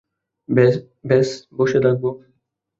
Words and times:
ব্যস 1.05 1.29
বসে 1.57 1.79
থাকবো? 1.85 2.09